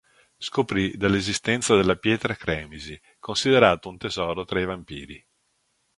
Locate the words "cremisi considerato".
2.33-3.87